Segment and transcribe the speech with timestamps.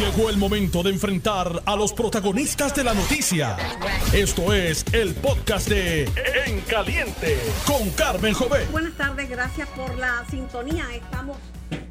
[0.00, 3.54] Llegó el momento de enfrentar a los protagonistas de la noticia.
[4.14, 6.04] Esto es el podcast de
[6.46, 7.36] En Caliente
[7.66, 8.70] con Carmen Jovet.
[8.70, 10.86] Buenas tardes, gracias por la sintonía.
[10.94, 11.36] Estamos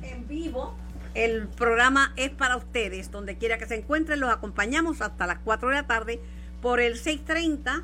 [0.01, 0.75] en vivo.
[1.13, 3.11] El programa es para ustedes.
[3.11, 6.19] Donde quiera que se encuentren, los acompañamos hasta las 4 de la tarde
[6.63, 7.83] por el 630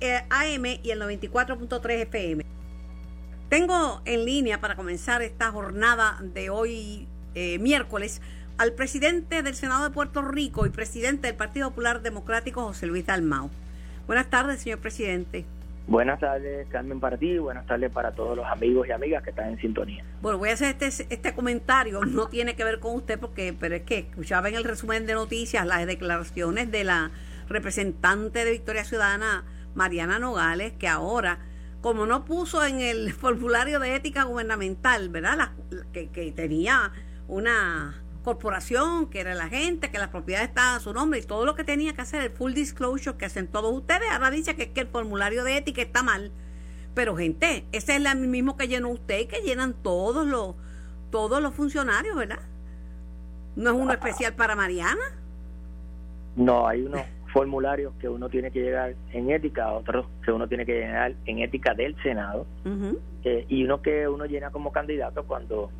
[0.00, 2.44] eh, AM y el 94.3 FM.
[3.48, 8.22] Tengo en línea para comenzar esta jornada de hoy, eh, miércoles,
[8.56, 13.06] al presidente del Senado de Puerto Rico y presidente del Partido Popular Democrático, José Luis
[13.06, 13.50] Dalmau.
[14.06, 15.44] Buenas tardes, señor presidente.
[15.86, 17.36] Buenas tardes, Carmen, para ti.
[17.38, 20.02] Buenas tardes para todos los amigos y amigas que están en sintonía.
[20.22, 22.00] Bueno, voy a hacer este, este comentario.
[22.04, 25.14] No tiene que ver con usted, porque pero es que escuchaba en el resumen de
[25.14, 27.10] noticias las declaraciones de la
[27.48, 31.38] representante de Victoria Ciudadana, Mariana Nogales, que ahora,
[31.82, 35.50] como no puso en el formulario de ética gubernamental, ¿verdad?
[35.92, 36.92] que, que tenía
[37.28, 41.44] una corporación, que era la gente, que las propiedades estaban a su nombre y todo
[41.46, 44.10] lo que tenía que hacer, el full disclosure que hacen todos ustedes.
[44.10, 46.32] Ahora dice que, que el formulario de ética está mal.
[46.94, 50.54] Pero gente, ese es el mismo que llenó usted y que llenan todos los,
[51.10, 52.40] todos los funcionarios, ¿verdad?
[53.56, 55.02] ¿No es uno especial para Mariana?
[56.36, 60.64] No, hay unos formularios que uno tiene que llegar en ética, otros que uno tiene
[60.64, 62.46] que llenar en ética del Senado,
[63.24, 65.70] eh, y uno que uno llena como candidato cuando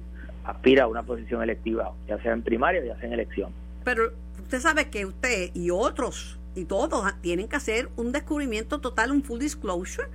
[0.45, 3.53] aspira a una posición electiva, ya sea en primaria, ya sea en elección.
[3.85, 9.11] Pero usted sabe que usted y otros y todos tienen que hacer un descubrimiento total,
[9.11, 10.09] un full disclosure.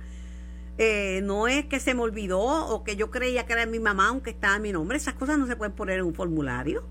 [0.78, 4.08] Eh, no es que se me olvidó o que yo creía que era mi mamá
[4.08, 4.96] aunque estaba mi nombre.
[4.96, 6.84] Esas cosas no se pueden poner en un formulario.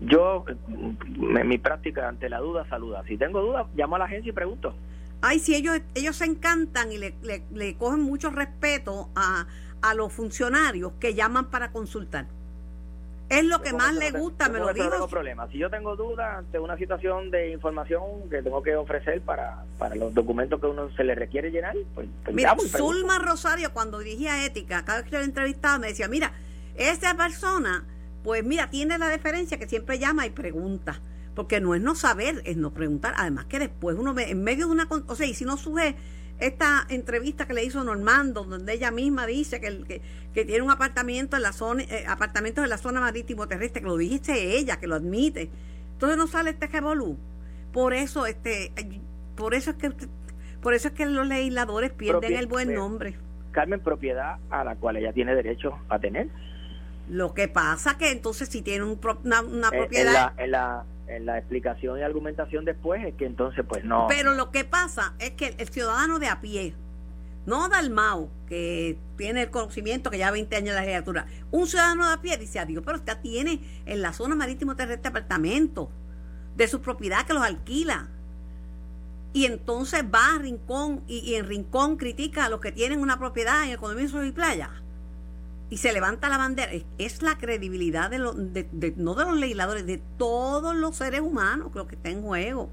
[0.00, 3.02] Yo, en mi práctica, ante la duda, saluda.
[3.08, 4.74] Si tengo dudas, llamo a la agencia y pregunto.
[5.20, 9.48] Ay, si ellos, ellos se encantan y le, le, le cogen mucho respeto a,
[9.82, 12.26] a los funcionarios que llaman para consultar.
[13.28, 14.86] Es lo que más le gusta, me lo digo.
[14.86, 15.46] No tengo problema.
[15.48, 19.94] Si yo tengo dudas ante una situación de información que tengo que ofrecer para, para
[19.96, 24.46] los documentos que uno se le requiere llenar, pues, pues Mira, Zulma Rosario, cuando dirigía
[24.46, 26.32] Ética, cada vez que yo la entrevistaba, me decía, mira,
[26.76, 27.84] esa persona,
[28.24, 31.00] pues mira, tiene la diferencia que siempre llama y pregunta.
[31.34, 33.14] Porque no es no saber, es no preguntar.
[33.16, 34.88] Además que después uno en medio de una...
[35.06, 35.94] O sea, y si no sube
[36.38, 40.00] esta entrevista que le hizo Normando, donde ella misma dice que,
[40.32, 43.88] que, tiene un apartamento en la zona, eh, apartamentos en la zona marítimo terrestre, que
[43.88, 45.50] lo dijiste ella, que lo admite.
[45.92, 47.18] Entonces no sale este revolú.
[47.72, 48.72] Por eso, este,
[49.36, 49.92] por eso es que
[50.60, 53.16] por eso es que los legisladores pierden el buen nombre.
[53.52, 56.28] Carmen, propiedad a la cual ella tiene derecho a tener.
[57.08, 59.88] Lo que pasa que entonces si tiene una, propiedad...
[59.96, 64.06] en la en la explicación y argumentación después es que entonces pues no.
[64.08, 66.74] Pero lo que pasa es que el ciudadano de a pie,
[67.46, 72.06] no Dalmau, que tiene el conocimiento que ya 20 años en la legislatura, un ciudadano
[72.06, 75.88] de a pie dice, adiós, pero usted tiene en la zona marítimo terrestre apartamentos
[76.56, 78.08] de su propiedad que los alquila.
[79.32, 83.64] Y entonces va a Rincón y, en Rincón critica a los que tienen una propiedad
[83.64, 84.70] en el condominio y playa
[85.70, 88.18] y se levanta la bandera, es, la credibilidad de,
[88.72, 92.70] de, no de los legisladores, de todos los seres humanos lo que está en juego.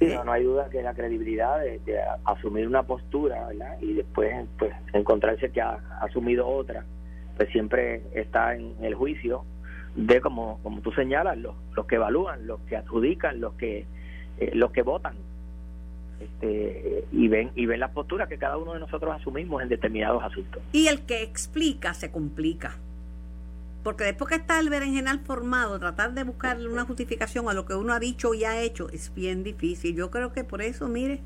[0.00, 3.76] Sí, no, hay duda que la credibilidad de, asumir una postura ¿verdad?
[3.80, 6.84] y después pues encontrarse que ha, asumido otra,
[7.36, 9.44] pues siempre está en el juicio
[9.94, 13.86] de, como, como tú señalas, los, los que evalúan, los que adjudican, los que,
[14.38, 15.14] eh, los que votan
[16.20, 20.22] este, y ven y ven la postura que cada uno de nosotros asumimos en determinados
[20.22, 20.62] asuntos.
[20.72, 22.76] Y el que explica se complica.
[23.82, 27.74] Porque después que está el berenjenal formado, tratar de buscarle una justificación a lo que
[27.74, 29.96] uno ha dicho y ha hecho es bien difícil.
[29.96, 31.20] Yo creo que por eso, mire,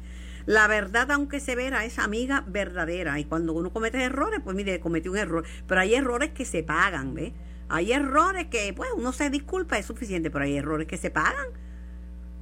[0.47, 3.19] la verdad, aunque severa, es amiga verdadera.
[3.19, 5.45] Y cuando uno comete errores, pues mire, cometió un error.
[5.67, 7.33] Pero hay errores que se pagan, ¿ve?
[7.69, 11.47] Hay errores que, pues, uno se disculpa, es suficiente, pero hay errores que se pagan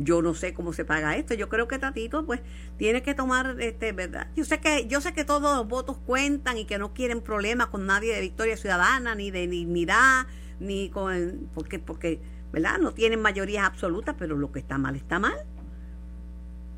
[0.02, 1.34] yo no sé cómo se paga esto.
[1.34, 2.40] Yo creo que Tatito pues
[2.76, 4.28] tiene que tomar este, ¿verdad?
[4.36, 7.68] Yo sé que yo sé que todos los votos cuentan y que no quieren problemas
[7.68, 10.26] con nadie de Victoria Ciudadana ni de dignidad
[10.60, 12.20] ni con porque porque
[12.52, 12.78] ¿verdad?
[12.78, 15.36] No tienen mayorías absolutas, pero lo que está mal está mal.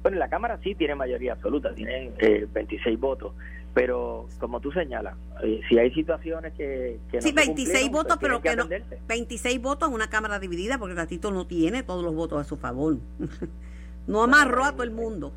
[0.02, 3.32] Bueno, la Cámara sí tiene mayoría absoluta, tienen eh, 26 votos,
[3.74, 8.40] pero como tú señalas, eh, si hay situaciones que, que sí, 26 votos, pues pero
[8.40, 8.68] que, no,
[9.08, 12.56] 26 votos en una Cámara dividida, porque Tatito no tiene todos los votos a su
[12.56, 12.96] favor.
[14.06, 15.32] no amarró a todo el mundo.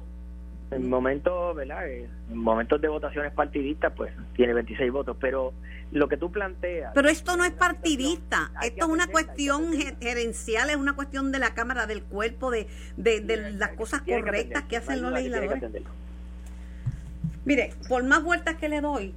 [0.69, 1.89] En momentos, ¿verdad?
[1.89, 5.54] En momentos de votaciones partidistas, pues tiene 26 votos, pero
[5.92, 6.92] lo que tú planteas...
[6.94, 11.54] Pero esto no es partidista, esto es una cuestión gerencial, es una cuestión de la
[11.54, 12.68] Cámara, del cuerpo, de,
[12.98, 15.83] de, las cosas correctas que, hacen los legisladores.
[17.47, 19.15] Mire, por más vueltas que le doy,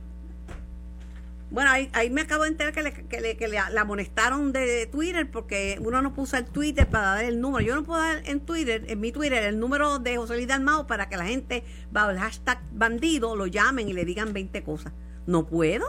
[1.50, 4.86] Bueno, ahí, me acabo de enterar que, le, que, le, que le, la amonestaron de
[4.86, 7.66] Twitter porque uno no puso el Twitter para dar el número.
[7.66, 10.86] Yo no puedo dar en Twitter, en mi Twitter, el número de José Luis Dalmao
[10.86, 14.92] para que la gente, bajo el hashtag bandido, lo llamen y le digan 20 cosas.
[15.26, 15.88] No puedo.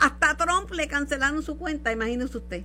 [0.00, 2.64] Hasta Trump le cancelaron su cuenta, imagínese usted.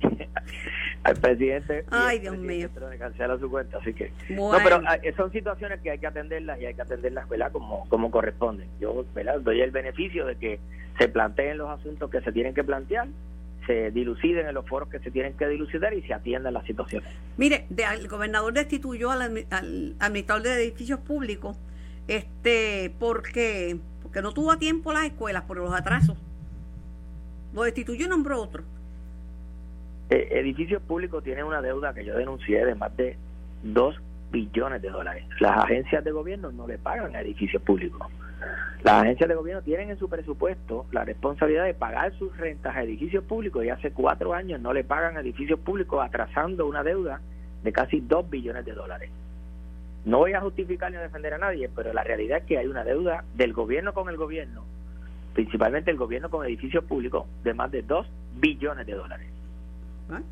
[1.06, 1.84] al presidente.
[1.90, 2.68] Ay, Dios mío.
[2.90, 4.10] Le cancela su cuenta, así que.
[4.28, 7.52] No, pero ah, son situaciones que hay que atenderlas y hay que atenderlas, ¿verdad?
[7.52, 8.66] Como, como corresponde.
[8.80, 9.40] Yo, ¿verdad?
[9.40, 10.58] Doy el beneficio de que
[10.98, 13.06] se planteen los asuntos que se tienen que plantear,
[13.68, 17.08] se diluciden en los foros que se tienen que dilucidar y se atiendan las situaciones.
[17.36, 19.44] Mire, el gobernador destituyó al,
[20.00, 21.56] administrador de edificios públicos
[22.08, 26.16] este porque porque no tuvo a tiempo las escuelas por los atrasos.
[27.52, 28.64] Lo destituyó y nombró otro.
[30.08, 33.16] Eh, edificios públicos tienen una deuda que yo denuncié de más de
[33.62, 33.96] 2
[34.30, 35.24] billones de dólares.
[35.40, 38.06] Las agencias de gobierno no le pagan a edificios públicos.
[38.82, 42.82] Las agencias de gobierno tienen en su presupuesto la responsabilidad de pagar sus rentas a
[42.82, 47.20] edificios públicos y hace cuatro años no le pagan a edificios públicos atrasando una deuda
[47.64, 49.10] de casi 2 billones de dólares.
[50.04, 52.68] No voy a justificar ni a defender a nadie, pero la realidad es que hay
[52.68, 54.62] una deuda del gobierno con el gobierno,
[55.34, 58.06] principalmente el gobierno con edificios públicos, de más de 2
[58.36, 59.35] billones de dólares.
[60.10, 60.22] ¿Ah?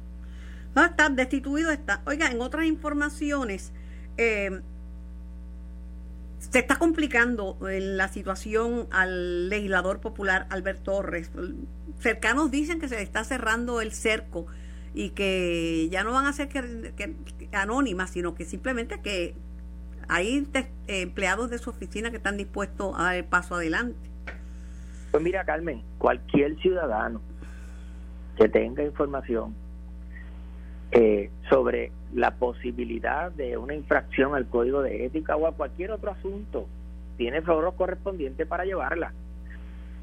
[0.87, 2.03] Está destituido está.
[2.06, 3.73] Oiga, en otras informaciones,
[4.17, 4.61] eh,
[6.38, 11.31] se está complicando eh, la situación al legislador popular Albert Torres.
[12.00, 14.47] Cercanos dicen que se está cerrando el cerco
[14.94, 17.15] y que ya no van a ser que,
[17.53, 19.35] anónimas, sino que simplemente que
[20.09, 20.47] hay
[20.87, 24.11] empleados de su oficina que están dispuestos a dar el paso adelante.
[25.11, 27.20] Pues mira, Carmen, cualquier ciudadano
[28.37, 29.55] que tenga información
[30.92, 36.12] eh, sobre la posibilidad de una infracción al código de ética o a cualquier otro
[36.12, 36.66] asunto,
[37.16, 39.12] tiene foros correspondientes para llevarla.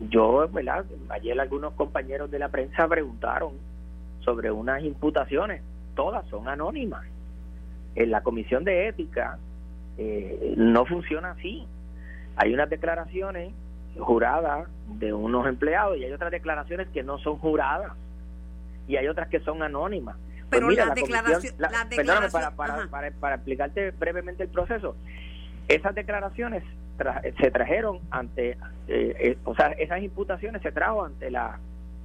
[0.09, 0.85] Yo, ¿verdad?
[1.09, 3.53] Ayer algunos compañeros de la prensa preguntaron
[4.21, 5.61] sobre unas imputaciones,
[5.95, 7.05] todas son anónimas.
[7.95, 9.37] En la comisión de ética
[9.97, 11.65] eh, no funciona así.
[12.35, 13.53] Hay unas declaraciones
[13.99, 14.67] juradas
[14.99, 17.91] de unos empleados y hay otras declaraciones que no son juradas
[18.87, 20.15] y hay otras que son anónimas.
[20.51, 21.55] Pero pues la, declaración,
[21.89, 24.95] perdóname, para, para, para, explicarte brevemente el proceso.
[25.67, 26.63] Esas declaraciones
[27.39, 28.57] se trajeron ante, eh,
[28.87, 31.57] eh, o sea, esas imputaciones se trajo ante la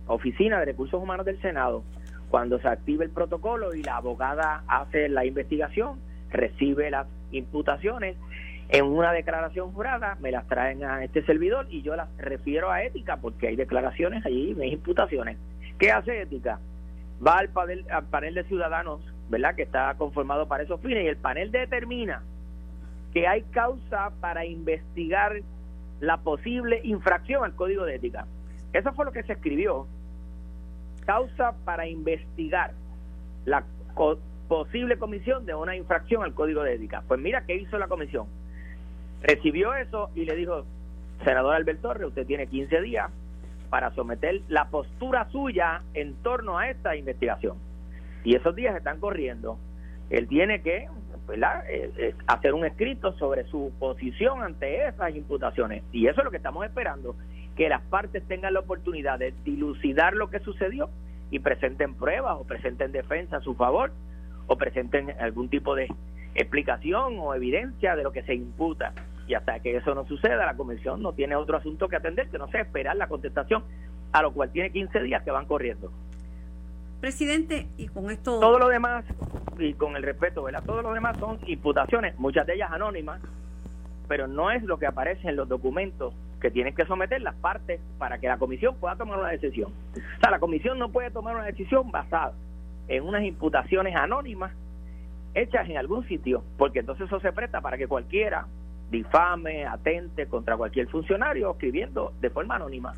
[0.07, 1.83] Oficina de Recursos Humanos del Senado
[2.31, 5.99] cuando se activa el protocolo y la abogada hace la investigación,
[6.31, 8.17] recibe las imputaciones
[8.69, 12.83] en una declaración jurada, me las traen a este servidor y yo las refiero a
[12.83, 15.37] ética porque hay declaraciones allí, hay imputaciones.
[15.79, 16.59] ¿Qué hace ética?
[17.25, 19.55] Va al panel, al panel de ciudadanos, ¿verdad?
[19.55, 22.23] Que está conformado para esos fines y el panel determina
[23.13, 25.41] que hay causa para investigar
[26.01, 28.27] la posible infracción al código de ética.
[28.73, 29.87] Eso fue lo que se escribió.
[31.07, 32.73] Causa para investigar
[33.45, 33.65] la
[34.49, 37.03] posible comisión de una infracción al código de ética.
[37.09, 38.27] Pues mira qué hizo la comisión.
[39.23, 40.65] Recibió eso y le dijo,
[41.25, 43.11] senador Albert Torres, usted tiene 15 días
[43.67, 47.57] para someter la postura suya en torno a esta investigación.
[48.25, 49.59] Y esos días están corriendo.
[50.11, 50.89] Él tiene que
[51.29, 55.83] eh, eh, hacer un escrito sobre su posición ante esas imputaciones.
[55.93, 57.17] Y eso es lo que estamos esperando,
[57.57, 60.89] que las partes tengan la oportunidad de dilucidar lo que sucedió
[61.31, 63.93] y presenten pruebas o presenten defensa a su favor
[64.47, 65.89] o presenten algún tipo de
[66.35, 68.93] explicación o evidencia de lo que se imputa
[69.27, 72.39] y hasta que eso no suceda, la comisión no tiene otro asunto que atender que
[72.39, 73.65] no sea esperar la contestación,
[74.13, 75.91] a lo cual tiene 15 días que van corriendo.
[77.01, 78.41] Presidente, y con esto...
[78.41, 79.05] Todo lo demás,
[79.59, 80.63] y con el respeto, ¿verdad?
[80.65, 83.21] Todo lo demás son imputaciones, muchas de ellas anónimas,
[84.09, 87.81] pero no es lo que aparece en los documentos que tienen que someter las partes
[87.99, 89.73] para que la comisión pueda tomar una decisión.
[89.95, 92.33] O sea, la comisión no puede tomar una decisión basada
[92.89, 94.53] en unas imputaciones anónimas
[95.35, 98.47] hechas en algún sitio, porque entonces eso se presta para que cualquiera
[98.91, 102.95] difame, atente contra cualquier funcionario escribiendo de forma anónima.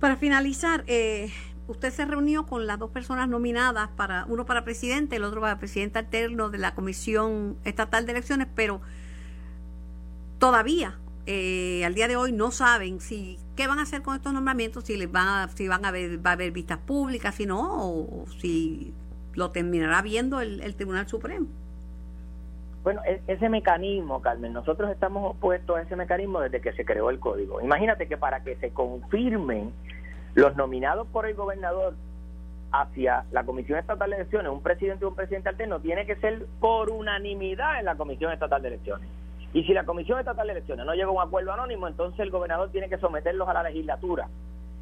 [0.00, 1.30] Para finalizar, eh,
[1.68, 5.58] usted se reunió con las dos personas nominadas para uno para presidente, el otro para
[5.58, 8.80] presidente alterno de la Comisión Estatal de Elecciones, pero
[10.38, 14.32] todavía eh, al día de hoy no saben si qué van a hacer con estos
[14.32, 17.46] nombramientos, si les van a, si van a haber, va a haber vistas públicas, si
[17.46, 18.92] no, o, si
[19.34, 21.46] lo terminará viendo el Tribunal Supremo.
[22.82, 27.10] Bueno, e-, ese mecanismo, Carmen, nosotros estamos opuestos a ese mecanismo desde que se creó
[27.10, 27.60] el código.
[27.60, 29.72] Imagínate que para que se confirmen
[30.34, 31.94] los nominados por el gobernador
[32.72, 36.46] hacia la Comisión Estatal de Elecciones, un presidente o un presidente alterno, tiene que ser
[36.58, 39.08] por unanimidad en la Comisión Estatal de Elecciones.
[39.52, 42.30] Y si la Comisión Estatal de Elecciones no llega a un acuerdo anónimo, entonces el
[42.30, 44.28] gobernador tiene que someterlos a la legislatura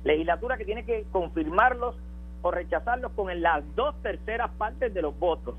[0.04, 1.96] legislatura que tiene que confirmarlos
[2.42, 5.54] o rechazarlos con las dos terceras partes de los votos.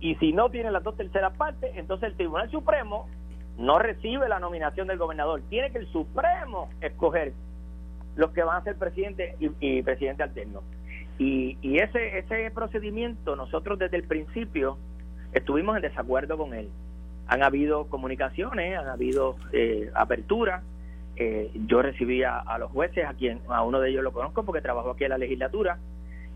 [0.00, 3.08] Y si no tiene las dos terceras partes, entonces el Tribunal Supremo
[3.58, 5.42] no recibe la nominación del gobernador.
[5.48, 7.32] Tiene que el Supremo escoger
[8.16, 10.62] los que van a ser presidente y, presidente alterno.
[11.18, 14.78] Y, y ese, ese procedimiento, nosotros desde el principio
[15.32, 16.68] estuvimos en desacuerdo con él.
[17.26, 20.62] Han habido comunicaciones, han habido eh, aperturas.
[21.16, 24.62] Eh, yo recibí a, los jueces, a quien a uno de ellos lo conozco porque
[24.62, 25.78] trabajó aquí en la legislatura,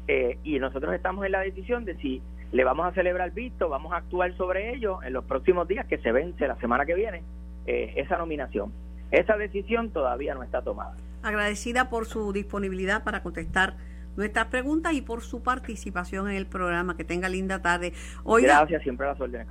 [0.09, 2.21] eh, y nosotros estamos en la decisión de si
[2.53, 5.99] le vamos a celebrar visto, vamos a actuar sobre ello en los próximos días, que
[5.99, 7.23] se vence la semana que viene,
[7.67, 8.73] esa nominación.
[9.11, 10.95] Esa decisión todavía no está tomada.
[11.23, 13.77] Agradecida por su disponibilidad para contestar
[14.17, 16.97] nuestras preguntas y por su participación en el programa.
[16.97, 17.93] Que tenga linda tarde.
[18.25, 19.47] Gracias, siempre a las órdenes,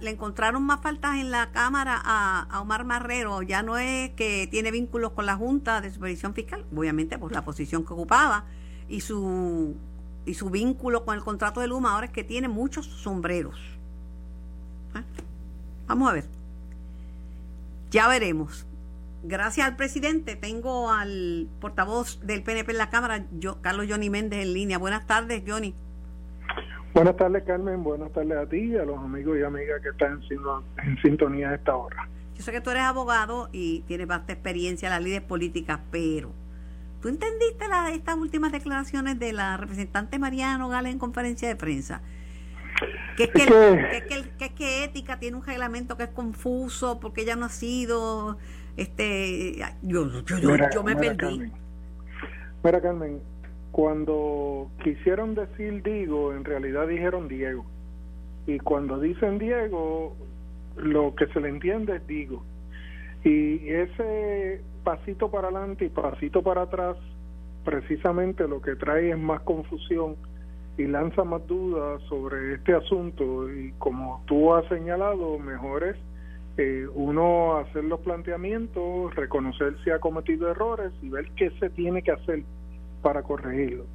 [0.00, 3.42] Le encontraron más faltas en la Cámara a, Omar Marrero.
[3.42, 7.44] Ya no es que tiene vínculos con la Junta de Supervisión Fiscal, obviamente por la
[7.44, 8.44] posición que ocupaba
[8.88, 9.76] y su,
[10.26, 11.94] y su vínculo con el contrato de Luma.
[11.94, 13.58] Ahora es que tiene muchos sombreros.
[14.94, 15.02] ¿Ah?
[15.86, 16.24] Vamos a ver.
[17.90, 18.66] Ya veremos
[19.26, 24.42] gracias al presidente, tengo al portavoz del PNP en la Cámara, yo, Carlos Johnny Méndez,
[24.42, 24.78] en línea.
[24.78, 25.74] Buenas tardes, Johnny.
[26.94, 27.82] Buenas tardes, Carmen.
[27.82, 30.20] Buenas tardes a ti y a los amigos y amigas que están
[30.82, 32.08] en, sintonía a esta hora.
[32.36, 36.30] Yo sé que tú eres abogado y tienes bastante experiencia en las leyes políticas, pero
[37.06, 42.02] ¿tú entendiste la, estas últimas declaraciones de la representante Mariano Gales en conferencia de prensa?
[43.16, 47.46] Que es que, que, que, ética tiene un reglamento que es confuso porque ella no
[47.46, 48.38] ha sido
[48.76, 51.52] este, yo, yo, me perdí.
[52.64, 53.20] mira, Carmen,
[53.70, 57.64] cuando quisieron decir Digo, en realidad dijeron Diego.
[58.48, 60.16] Y cuando dicen Diego,
[60.76, 62.42] lo que se le entiende es Digo.
[63.22, 66.96] Y ese pasito para adelante y pasito para atrás,
[67.64, 70.14] precisamente lo que trae es más confusión
[70.78, 73.52] y lanza más dudas sobre este asunto.
[73.52, 75.96] Y como tú has señalado, mejor es
[76.56, 82.02] eh, uno hacer los planteamientos, reconocer si ha cometido errores y ver qué se tiene
[82.02, 82.44] que hacer
[83.02, 83.86] para corregirlo.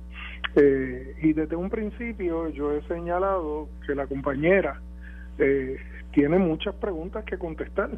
[0.58, 4.82] Eh, y desde un principio yo he señalado que la compañera
[5.38, 5.78] eh,
[6.12, 7.92] tiene muchas preguntas que contestar.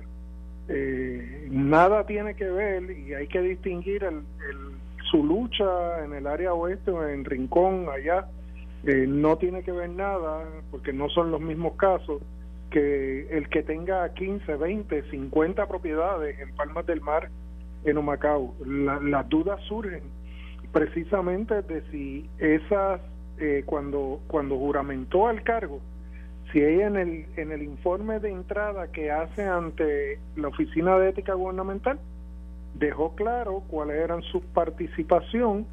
[1.50, 4.22] Nada tiene que ver y hay que distinguir el,
[5.12, 8.28] su lucha en el área oeste o en Rincón, allá.
[8.84, 12.22] no tiene que ver nada porque no son los mismos casos
[12.74, 17.30] que el que tenga 15, 20, 50 propiedades en Palmas del Mar,
[17.86, 20.02] en Humacao, las dudas surgen
[20.72, 23.00] precisamente de si esas,
[23.38, 25.80] eh, cuando, cuando juramentó al cargo,
[26.54, 31.10] si ella en el, en el informe de entrada que hace ante la Oficina de
[31.10, 32.00] Ética Gubernamental,
[32.76, 35.66] dejó claro cuáles eran su participación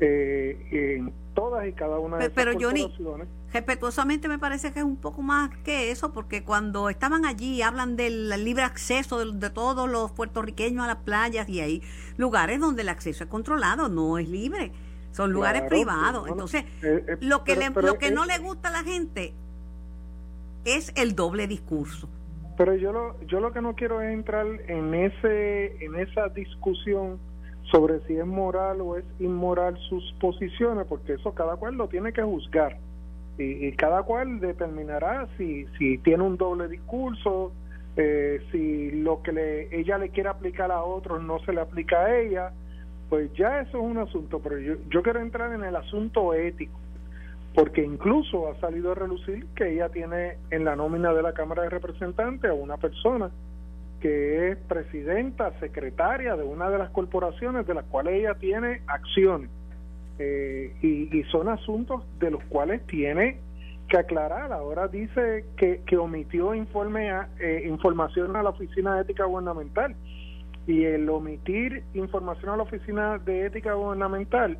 [0.00, 4.78] eh, en todas y cada una de pero, esas pero Johnny, respetuosamente me parece que
[4.78, 9.50] es un poco más que eso, porque cuando estaban allí hablan del libre acceso de,
[9.50, 11.82] todos los puertorriqueños a las playas y hay
[12.16, 14.72] lugares donde el acceso es controlado, no es libre,
[15.10, 16.26] son lugares privados.
[16.28, 19.34] Entonces, eh, eh, lo que, lo que no le gusta a la gente
[20.64, 22.08] es el doble discurso.
[22.56, 27.18] Pero yo lo, yo lo que no quiero es entrar en ese en esa discusión
[27.70, 32.12] sobre si es moral o es inmoral sus posiciones, porque eso cada cual lo tiene
[32.12, 32.76] que juzgar.
[33.38, 37.50] Y, cada cual determinará si, si tiene un doble discurso,
[37.96, 42.04] eh, si lo que le, ella le quiere aplicar a otros no se le aplica
[42.04, 42.52] a ella,
[43.08, 46.78] pues ya eso es un asunto, pero yo, yo quiero entrar en el asunto ético,
[47.54, 51.62] porque incluso ha salido a relucir que ella tiene en la nómina de la Cámara
[51.62, 53.30] de Representantes a una persona
[54.00, 59.48] que es presidenta, secretaria de una de las corporaciones de las cuales ella tiene acciones.
[60.18, 63.38] Eh, y, son asuntos de los cuales tiene
[63.88, 64.52] que aclarar.
[64.52, 69.94] Ahora dice que, que omitió informe eh, información a la Oficina de Ética Gubernamental.
[70.66, 74.58] Y el omitir información a la Oficina de Ética Gubernamental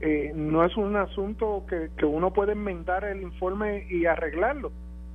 [0.00, 4.72] eh, no es un asunto que, que, uno puede enmendar el informe y arreglarlo.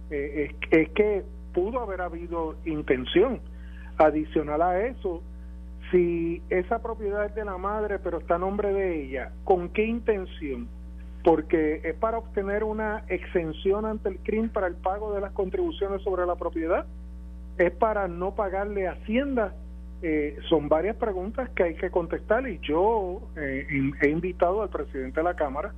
[0.09, 1.23] es, es que
[1.53, 3.39] pudo haber habido intención
[3.97, 5.23] Adicional a eso,
[5.89, 9.85] si esa propiedad es de la madre pero está a nombre de ella, ¿con qué
[9.85, 10.67] intención?
[11.23, 16.01] Porque es para obtener una exención ante el crimen para el pago de las contribuciones
[16.01, 16.85] sobre la propiedad,
[17.57, 19.55] es para no pagarle Hacienda.
[20.01, 23.65] Eh, son varias preguntas que hay que contestar y yo eh,
[24.01, 25.73] he invitado al presidente de la Cámara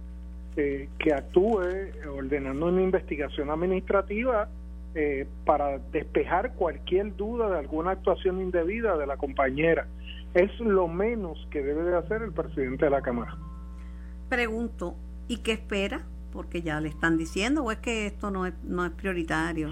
[0.55, 1.62] eh, que actúe
[2.09, 4.50] ordenando una investigación administrativa
[5.00, 9.86] eh, para despejar cualquier duda de alguna actuación indebida de la compañera.
[10.33, 13.38] Es lo menos que debe de hacer el presidente de la Cámara.
[14.27, 14.95] Pregunto,
[15.27, 16.01] ¿y qué espera?
[16.33, 19.69] Porque ya le están diciendo, o es que esto no es, no es prioritario.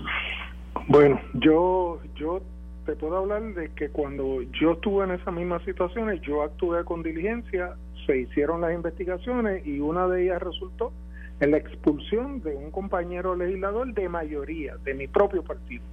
[0.88, 2.42] Bueno, yo, yo
[2.86, 7.04] te puedo hablar de que cuando yo estuve en esas mismas situaciones, yo actué con
[7.04, 7.76] diligencia,
[8.06, 10.92] se hicieron las investigaciones y una de ellas resultó
[11.40, 15.84] en la expulsión de un compañero legislador de mayoría, de mi propio partido.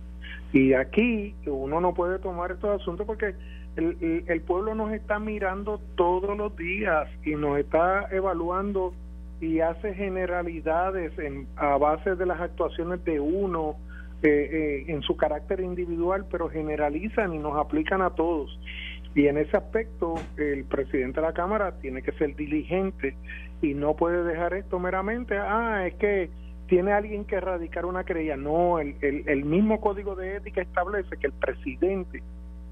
[0.52, 3.34] Y aquí uno no puede tomar estos asuntos porque
[3.76, 8.92] el, el, pueblo nos está mirando todos los días y nos está evaluando
[9.40, 13.76] y hace generalidades en, a base de las actuaciones de uno
[14.22, 18.58] eh, eh, en su carácter individual, pero generalizan y nos aplican a todos.
[19.14, 23.14] Y en ese aspecto, el presidente de la Cámara tiene que ser diligente
[23.60, 26.30] y no puede dejar esto meramente, ah, es que
[26.66, 28.36] tiene alguien que erradicar una querella.
[28.36, 32.22] No, el, el, mismo código de ética establece que el presidente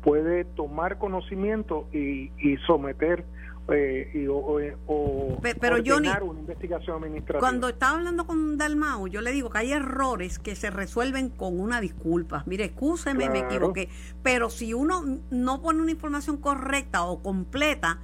[0.02, 3.24] puede tomar conocimiento y, y someter
[3.68, 7.38] eh, y, o, pero ordenar una investigación administrativa.
[7.38, 11.60] Cuando estaba hablando con Dalmau, yo le digo que hay errores que se resuelven con
[11.60, 12.42] una disculpa.
[12.46, 13.88] Mire, excúseme, me equivoqué.
[14.22, 18.00] Pero si uno no pone una información correcta o completa,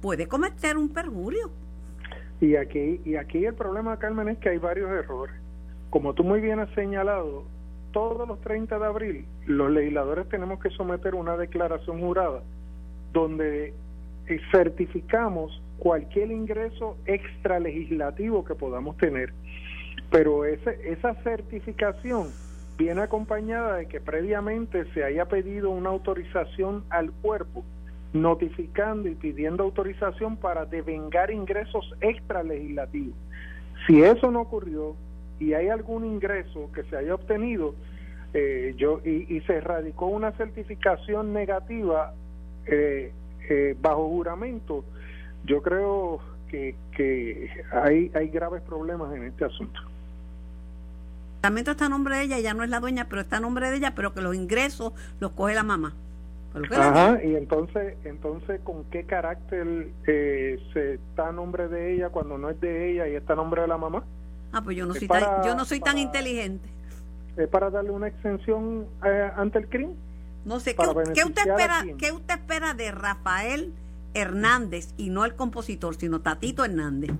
[0.00, 1.50] puede cometer un perjurio.
[2.40, 5.34] Y aquí, y aquí el problema, Carmen, es que hay varios errores.
[5.90, 7.44] Como tú muy bien has señalado,
[7.92, 12.42] todos los 30 de abril los legisladores tenemos que someter una declaración jurada
[13.12, 13.74] donde
[14.50, 19.32] certificamos cualquier ingreso extra legislativo que podamos tener.
[20.10, 22.28] Pero ese, esa certificación
[22.78, 27.64] viene acompañada de que previamente se haya pedido una autorización al cuerpo
[28.12, 33.14] notificando y pidiendo autorización para devengar ingresos extra legislativos.
[33.86, 34.94] Si eso no ocurrió
[35.40, 37.74] y hay algún ingreso que se haya obtenido
[38.34, 42.14] eh, yo y, se radicó una certificación negativa
[42.66, 43.12] eh,
[43.48, 44.84] eh, bajo juramento,
[45.44, 49.80] yo creo que, que hay, hay graves problemas en este asunto.
[51.40, 53.70] También está a nombre de ella, ya no es la dueña, pero está a nombre
[53.70, 55.92] de ella, pero que los ingresos los coge la mamá.
[56.70, 62.36] Ajá, y entonces, entonces, ¿con qué carácter eh, se está a nombre de ella cuando
[62.36, 64.04] no es de ella y está a nombre de la mamá?
[64.52, 66.68] Ah, pues yo no soy tan, yo no soy tan inteligente.
[67.38, 69.96] ¿Es para darle una exención eh, ante el crimen?
[70.44, 73.72] No sé, ¿qué, usted espera, ¿qué usted espera de Rafael
[74.14, 77.10] Hernández y no el compositor, sino Tatito Hernández?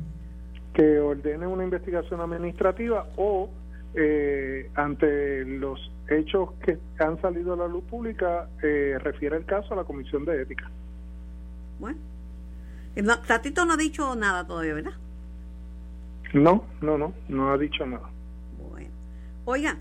[0.75, 3.49] Que ordene una investigación administrativa o
[3.95, 9.75] eh, ante los hechos que han salido a la luz pública, eh, refiere el caso
[9.75, 10.71] a la Comisión de Ética.
[11.79, 11.99] Bueno,
[13.27, 14.93] Tatito no ha dicho nada todavía, ¿verdad?
[16.33, 18.09] No, no, no, no ha dicho nada.
[18.71, 18.91] Bueno,
[19.45, 19.77] oiga,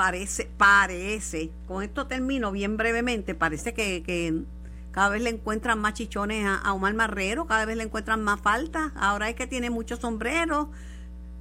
[0.00, 4.44] parece, parece, con esto termino bien brevemente, parece que,
[4.92, 8.40] cada vez le encuentran más chichones a, a Omar Marrero, cada vez le encuentran más
[8.40, 10.68] faltas, ahora es que tiene muchos sombreros,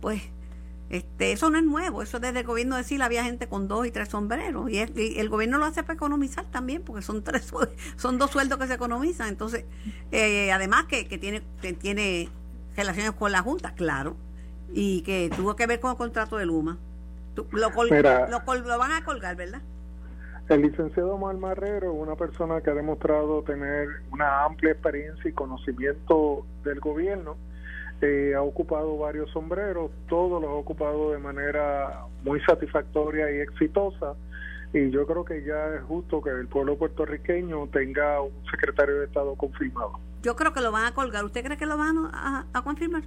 [0.01, 0.23] pues
[0.89, 3.87] este, eso no es nuevo, eso desde el gobierno de Sila había gente con dos
[3.87, 7.49] y tres sombreros y, el gobierno lo hace para economizar también porque son tres
[7.95, 9.63] son dos sueldos que se economizan, entonces
[10.11, 12.27] eh, además que, que tiene que tiene
[12.75, 14.17] relaciones con la Junta, claro,
[14.73, 16.77] y que tuvo que ver con el contrato de Luma.
[17.51, 17.69] Lo,
[18.29, 19.61] lo, van a colgar, ¿verdad?
[20.49, 26.45] El licenciado Omar Marrero, una persona que ha demostrado tener una amplia experiencia y conocimiento
[26.63, 27.37] del gobierno,
[28.01, 34.15] eh, ha ocupado varios sombreros, todos los ha ocupado de manera muy satisfactoria y exitosa.
[34.73, 39.05] Y yo creo que ya es justo que el pueblo puertorriqueño tenga un secretario de
[39.05, 39.99] Estado confirmado.
[40.23, 41.25] Yo creo que lo van a colgar.
[41.25, 43.03] ¿Usted cree que lo van a confirmar?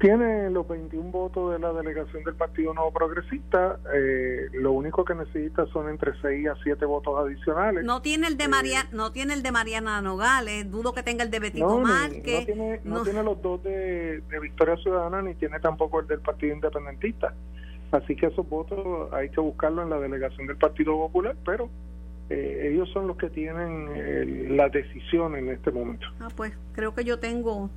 [0.00, 3.78] Tiene los 21 votos de la delegación del Partido Nuevo Progresista.
[3.94, 7.84] Eh, lo único que necesita son entre 6 a 7 votos adicionales.
[7.84, 10.70] No tiene el de María, eh, no tiene el de Mariana Nogales.
[10.70, 12.48] Dudo que tenga el de Betito no, Márquez.
[12.82, 17.34] No, tiene, los dos de, Victoria Ciudadana ni tiene tampoco el del Partido Independentista.
[17.92, 21.68] Así que esos votos hay que buscarlo en la delegación del Partido Popular, pero
[22.30, 26.06] eh, ellos son los que tienen la decisión en este momento.
[26.20, 27.70] Ah, pues creo que yo tengo un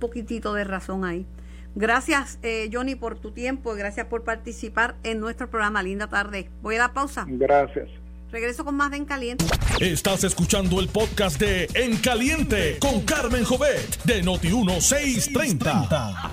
[0.00, 1.26] poquitito de razón ahí.
[1.74, 5.82] Gracias, eh, Johnny, por tu tiempo y gracias por participar en nuestro programa.
[5.82, 6.50] Linda tarde.
[6.62, 7.24] Voy a la pausa.
[7.28, 7.88] Gracias.
[8.30, 9.44] Regreso con más de En Caliente.
[9.80, 16.30] Estás escuchando el podcast de En Caliente con Carmen Jovet de Noti1630.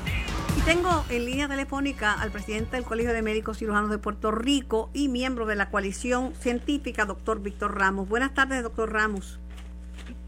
[0.58, 4.90] Y tengo en línea telefónica al presidente del Colegio de Médicos Cirujanos de Puerto Rico
[4.94, 8.08] y miembro de la coalición científica, doctor Víctor Ramos.
[8.08, 9.40] Buenas tardes, doctor Ramos.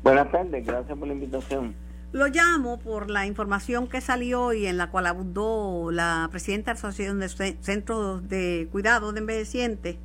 [0.03, 1.75] Buenas tardes, gracias por la invitación.
[2.13, 6.75] Lo llamo por la información que salió hoy en la cual abundó la presidenta de
[6.75, 7.29] la Asociación de
[7.61, 9.95] Centros de Cuidado de Envejecientes.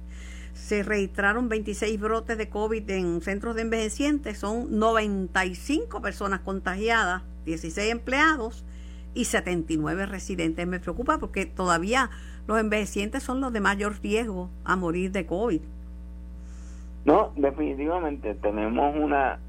[0.52, 7.90] Se registraron 26 brotes de COVID en centros de envejecientes, son 95 personas contagiadas, 16
[7.90, 8.64] empleados
[9.12, 10.64] y 79 residentes.
[10.64, 12.10] Me preocupa porque todavía
[12.46, 15.60] los envejecientes son los de mayor riesgo a morir de COVID.
[17.04, 19.40] No, definitivamente tenemos una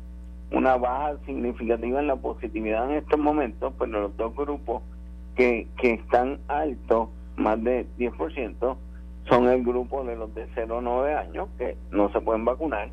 [0.52, 4.82] una baja significativa en la positividad en estos momentos, pero los dos grupos
[5.36, 8.78] que, que están altos, más de 10%,
[9.30, 12.90] son el grupo de los de 0 a 9 años, que no se pueden vacunar,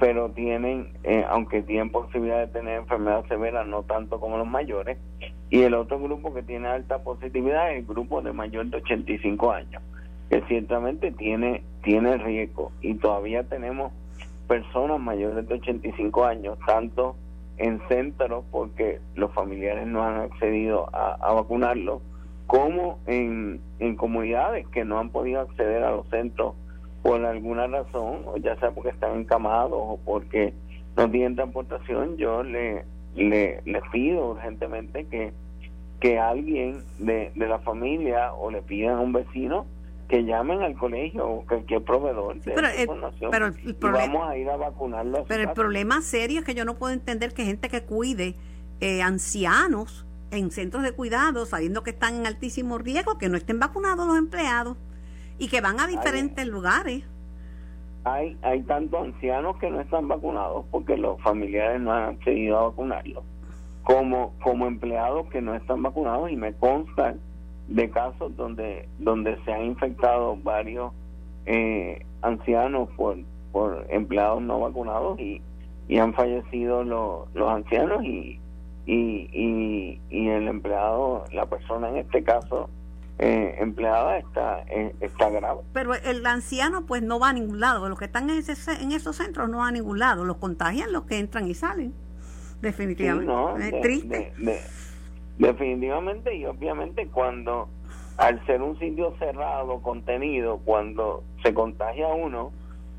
[0.00, 4.98] pero tienen, eh, aunque tienen posibilidad de tener enfermedad severa, no tanto como los mayores,
[5.50, 9.52] y el otro grupo que tiene alta positividad es el grupo de mayor de 85
[9.52, 9.82] años,
[10.30, 13.92] que ciertamente tiene, tiene riesgo, y todavía tenemos
[14.52, 17.16] personas mayores de 85 años, tanto
[17.56, 22.02] en centros porque los familiares no han accedido a, vacunarlos,
[22.46, 23.62] como en,
[23.96, 26.52] comunidades que no han podido acceder a los centros
[27.02, 30.52] por alguna razón, ya sea porque están encamados o porque
[30.98, 32.84] no tienen transportación, yo le,
[33.16, 35.32] le, le pido urgentemente que,
[35.98, 39.64] que alguien de, de la familia o le pidan a un vecino
[40.12, 42.86] que llamen al colegio o cualquier proveedor de pero, el,
[43.30, 45.24] pero el problema, vamos a ir a vacunarlos.
[45.26, 48.34] Pero el problema serio es que yo no puedo entender que gente que cuide
[48.80, 53.58] eh, ancianos en centros de cuidado, sabiendo que están en altísimo riesgo, que no estén
[53.58, 54.76] vacunados los empleados
[55.38, 57.04] y que van a diferentes lugares.
[58.04, 62.62] Hay, hay tantos ancianos que no están vacunados porque los familiares no han accedido a
[62.64, 63.24] vacunarlos,
[63.82, 67.14] como, como empleados que no están vacunados y me consta
[67.68, 70.92] de casos donde donde se han infectado varios
[71.46, 73.16] eh, ancianos por
[73.52, 75.42] por empleados no vacunados y,
[75.88, 78.40] y han fallecido los, los ancianos y,
[78.86, 82.70] y, y, el empleado la persona en este caso
[83.18, 85.60] eh, empleada está eh, está grave.
[85.72, 87.88] Pero el anciano pues no va a ningún lado.
[87.88, 90.24] Los que están en, ese, en esos centros no van a ningún lado.
[90.24, 91.94] Los contagian los que entran y salen.
[92.62, 93.32] Definitivamente.
[93.68, 94.32] es triste
[95.42, 97.68] Definitivamente y obviamente cuando
[98.16, 102.52] al ser un sitio cerrado, contenido, cuando se contagia uno,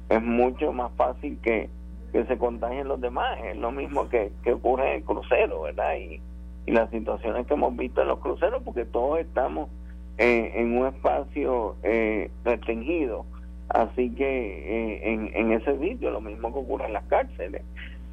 [0.09, 1.69] es mucho más fácil que,
[2.11, 3.39] que se contagien los demás.
[3.45, 5.95] Es lo mismo que, que ocurre en el crucero, ¿verdad?
[5.95, 6.19] Y,
[6.65, 9.69] y las situaciones que hemos visto en los cruceros, porque todos estamos
[10.17, 13.25] en un espacio eh, restringido.
[13.69, 17.61] Así que eh, en, en ese sitio, lo mismo que ocurre en las cárceles.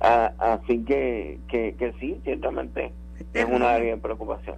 [0.00, 2.92] Ah, así que, que, que sí, ciertamente
[3.33, 4.56] es una área de preocupación.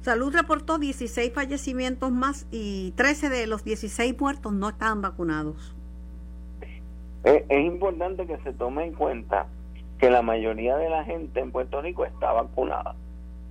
[0.00, 5.74] Salud reportó 16 fallecimientos más y 13 de los 16 muertos no estaban vacunados.
[7.24, 9.46] Es, importante que se tome en cuenta
[9.98, 12.94] que la mayoría de la gente en Puerto Rico está vacunada.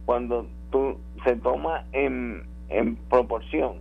[0.06, 3.80] Cuando tú se toma en, en proporción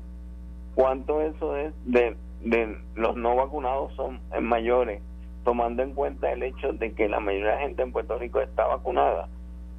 [0.75, 5.01] cuánto eso es de, de los no vacunados son mayores,
[5.45, 8.40] tomando en cuenta el hecho de que la mayoría de la gente en Puerto Rico
[8.40, 9.29] está vacunada,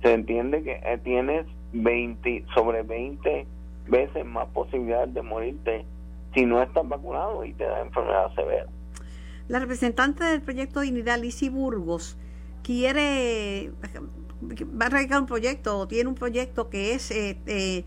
[0.02, 3.46] se entiende que eh, tienes 20, sobre 20
[3.88, 5.86] veces más posibilidades de morirte
[6.34, 8.68] si no estás vacunado y te da enfermedad severa.
[9.48, 12.18] La representante del proyecto Dignidad, Lisi Burgos,
[12.64, 13.72] quiere,
[14.80, 17.86] va a radicar un proyecto, o tiene un proyecto que es eh, eh,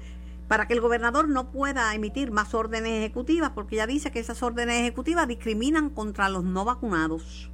[0.49, 4.43] para que el gobernador no pueda emitir más órdenes ejecutivas, porque ya dice que esas
[4.43, 7.51] órdenes ejecutivas discriminan contra los no vacunados.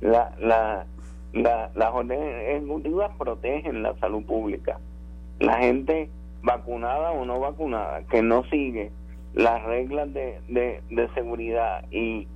[0.00, 0.86] La, la,
[1.36, 4.78] la, las órdenes ejecutivas protegen la salud pública.
[5.38, 6.08] La gente
[6.42, 8.90] vacunada o no vacunada que no sigue
[9.34, 12.26] las reglas de, de, seguridad y,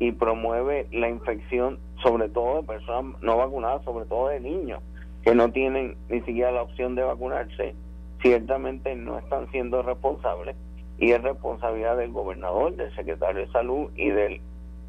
[0.00, 4.80] y promueve la infección, sobre todo de personas no vacunadas, sobre todo de niños
[5.22, 7.74] que no tienen ni siquiera la opción de vacunarse,
[8.22, 10.56] ciertamente no están siendo responsables
[10.98, 14.40] y es responsabilidad del gobernador, del secretario de salud y del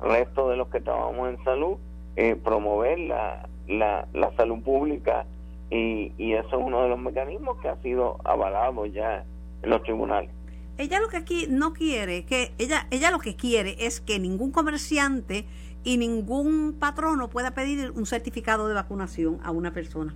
[0.02, 1.78] resto de los que trabajamos en salud
[2.16, 5.26] eh, promover la, la, la salud pública
[5.70, 9.24] y, y eso es uno de los mecanismos que ha sido avalado ya
[9.62, 10.32] en los tribunales.
[10.78, 14.52] Ella lo que aquí no quiere, que ella, ella lo que quiere es que ningún
[14.52, 15.46] comerciante
[15.84, 20.16] y ningún patrono pueda pedir un certificado de vacunación a una persona.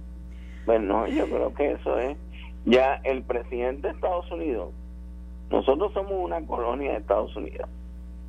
[0.65, 2.17] Bueno, yo creo que eso es
[2.65, 4.71] ya el presidente de Estados Unidos.
[5.51, 7.69] Nosotros somos una colonia de Estados Unidos.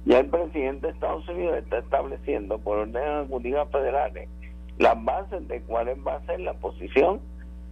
[0.04, 4.28] Ya el presidente de Estados Unidos está estableciendo por orden ejecutiva federales
[4.78, 7.20] las bases de cuál va a ser la posición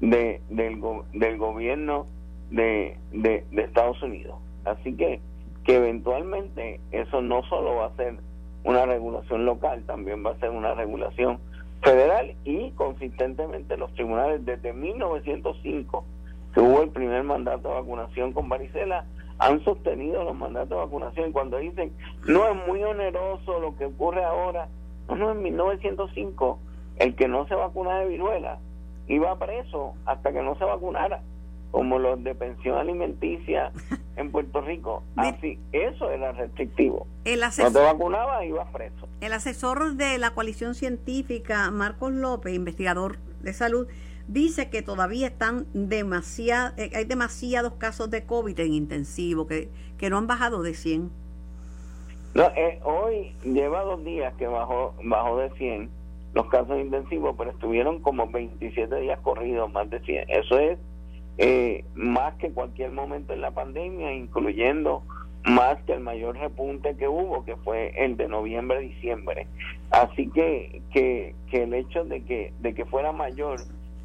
[0.01, 0.81] de, del,
[1.12, 2.07] del gobierno
[2.51, 4.37] de, de, Estados Unidos.
[4.65, 5.21] Así que,
[5.65, 8.17] que eventualmente eso no solo va a ser
[8.65, 11.38] una regulación local, también va a ser una regulación
[11.83, 16.05] federal y consistentemente los tribunales desde 1905
[16.55, 19.05] que hubo el primer mandato de vacunación con varicela
[19.38, 21.93] han sostenido los mandatos de vacunación y cuando dicen
[22.29, 24.69] no es muy oneroso lo que ocurre ahora
[25.09, 26.61] no, no en 1905
[26.96, 28.59] el que no se vacuna de viruela
[29.09, 31.22] iba preso hasta que no se vacunara
[31.72, 33.72] como los de pensión alimenticia
[34.16, 35.02] en Puerto Rico.
[35.16, 37.07] Así, eso era restrictivo.
[37.24, 39.09] El asesor, no te ibas preso.
[39.20, 43.88] El asesor de la coalición científica, Marcos López, investigador de salud,
[44.28, 50.11] dice que todavía están demasiado, eh, hay demasiados casos de COVID en intensivo, que, que
[50.11, 51.11] no han bajado de 100.
[52.35, 56.02] No, eh, hoy lleva dos días que bajó, bajó de 100
[56.35, 60.31] los casos intensivos, pero estuvieron como 27 días corridos, más de 100.
[60.31, 60.79] Eso es
[61.38, 65.03] eh, más que cualquier momento en la pandemia, incluyendo
[65.45, 69.47] más que el mayor repunte que hubo, que fue el de noviembre-diciembre.
[69.90, 73.61] Así que, que, el hecho de que, de que fuera mayor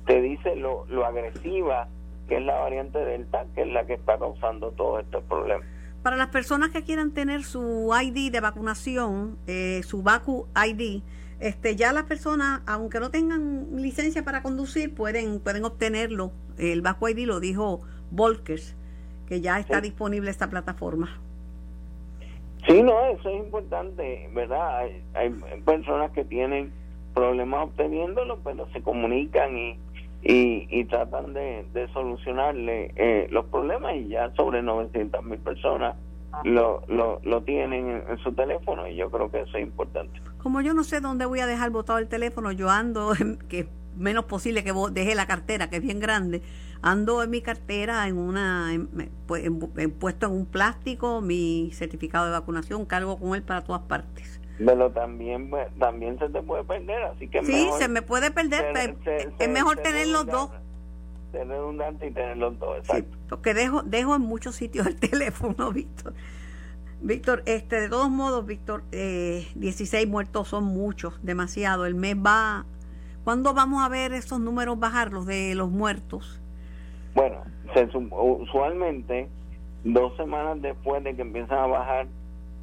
[0.05, 1.87] te dice lo, lo agresiva
[2.27, 5.65] que es la variante Delta, que es la que está causando todos estos problemas.
[6.03, 11.01] Para las personas que quieran tener su ID de vacunación, eh, su Vacu ID,
[11.39, 16.31] este, ya las personas, aunque no tengan licencia para conducir, pueden, pueden obtenerlo.
[16.57, 18.75] El Vacu ID lo dijo Volkers,
[19.27, 21.19] que ya está disponible esta plataforma.
[22.67, 24.89] Sí, no, eso es importante, ¿verdad?
[25.13, 25.29] Hay,
[25.63, 26.71] personas que tienen
[27.13, 29.79] problemas obteniéndolo, pero se comunican y,
[30.23, 35.95] y, tratan de, solucionarle eh, los problemas y ya sobre 900 mil personas
[36.43, 40.19] lo, lo, lo tienen en, su teléfono y yo creo que eso es importante.
[40.47, 43.11] Como yo no sé dónde voy a dejar botado el teléfono, yo ando,
[43.49, 46.41] que es menos posible que deje la cartera, que es bien grande,
[46.81, 48.71] ando en mi cartera en una
[49.25, 49.43] pues,
[49.99, 54.39] puesto en un plástico mi certificado de vacunación, cargo con él para todas partes.
[54.57, 58.95] Pero también también se te puede perder, así que sí, se me puede perder,
[59.39, 60.49] es mejor tener los dos
[61.33, 63.17] redundante y tener los dos, exacto.
[63.27, 66.13] porque dejo, dejo en muchos sitios el teléfono, Víctor.
[67.01, 71.85] Víctor, este, de todos modos, Víctor, eh, 16 muertos son muchos, demasiado.
[71.85, 72.65] El mes va.
[73.23, 76.41] ¿Cuándo vamos a ver esos números bajar, los de los muertos?
[77.13, 77.37] Bueno,
[78.41, 79.27] usualmente,
[79.83, 82.07] dos semanas después de que empiezan a bajar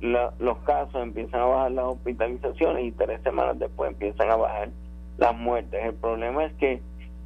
[0.00, 4.70] los casos, empiezan a bajar las hospitalizaciones y tres semanas después empiezan a bajar
[5.18, 5.80] las muertes.
[5.84, 6.82] El problema es que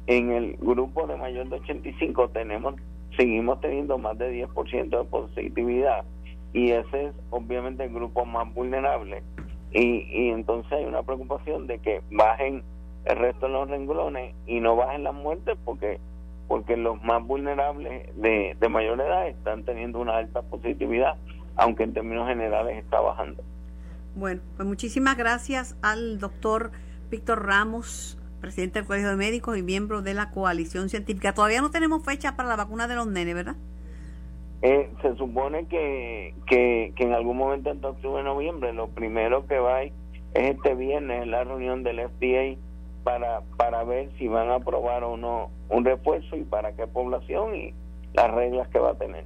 [0.07, 2.75] en el grupo de mayor de 85 tenemos
[3.17, 6.05] seguimos teniendo más de 10% de positividad
[6.53, 9.23] y ese es obviamente el grupo más vulnerable
[9.71, 12.63] y, y entonces hay una preocupación de que bajen
[13.05, 15.99] el resto de los renglones y no bajen las muertes porque
[16.47, 21.15] porque los más vulnerables de, de mayor edad están teniendo una alta positividad
[21.55, 23.43] aunque en términos generales está bajando.
[24.15, 26.71] Bueno, pues muchísimas gracias al doctor
[27.11, 31.33] Víctor Ramos presidente del Colegio de Médicos y miembro de la coalición científica.
[31.33, 33.55] Todavía no tenemos fecha para la vacuna de los nenes, ¿verdad?
[34.61, 39.83] Eh, se supone que, que, en algún momento en octubre noviembre, lo primero que va
[39.83, 39.93] es
[40.33, 42.59] este viernes, la reunión del FDA
[43.03, 47.55] para, para ver si van a aprobar o no un refuerzo y para qué población
[47.55, 47.73] y
[48.13, 49.23] las reglas que va a tener.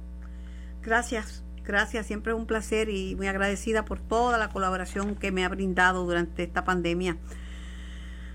[0.82, 5.44] Gracias, gracias, siempre es un placer y muy agradecida por toda la colaboración que me
[5.44, 7.16] ha brindado durante esta pandemia.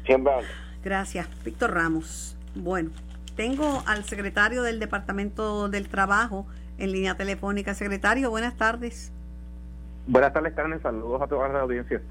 [0.05, 0.33] Siempre
[0.83, 2.37] Gracias, Víctor Ramos.
[2.55, 2.91] Bueno,
[3.35, 6.45] tengo al secretario del Departamento del Trabajo
[6.79, 7.73] en línea telefónica.
[7.73, 9.11] Secretario, buenas tardes.
[10.07, 10.81] Buenas tardes, Carmen.
[10.81, 12.01] Saludos a toda la audiencia.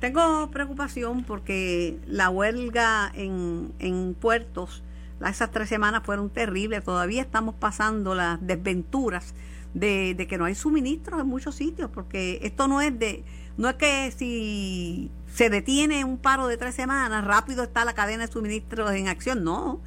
[0.00, 4.82] Tengo preocupación porque la huelga en, en puertos,
[5.26, 6.82] esas tres semanas fueron terribles.
[6.84, 9.34] Todavía estamos pasando las desventuras
[9.74, 13.24] de, de que no hay suministros en muchos sitios, porque esto no es de
[13.56, 18.26] no es que si se detiene un paro de tres semanas, rápido está la cadena
[18.26, 19.80] de suministros en acción, no.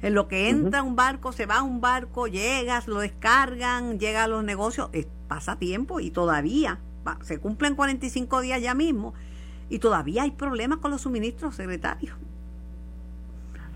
[0.00, 4.28] En lo que entra un barco, se va un barco, llegas, lo descargan, llega a
[4.28, 4.90] los negocios,
[5.26, 6.78] pasa tiempo y todavía
[7.22, 9.14] se cumplen 45 días ya mismo
[9.68, 12.16] y todavía hay problemas con los suministros, secretarios.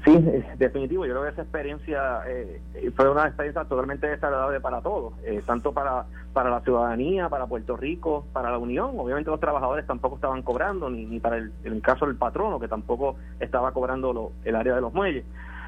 [0.05, 0.19] Sí,
[0.59, 1.07] definitivo.
[1.07, 2.61] Yo creo que esa experiencia eh,
[2.97, 7.77] fue una experiencia totalmente desagradable para todos, eh, tanto para, para la ciudadanía, para Puerto
[7.77, 8.99] Rico, para la Unión.
[8.99, 12.67] Obviamente los trabajadores tampoco estaban cobrando, ni, ni para el, el caso del patrono, que
[12.67, 15.25] tampoco estaba cobrando lo, el área de los muelles.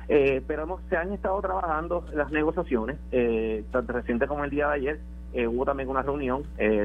[0.08, 4.74] Eh, pero se han estado trabajando las negociaciones, eh, tanto reciente como el día de
[4.74, 5.00] ayer.
[5.48, 6.44] hubo también una reunión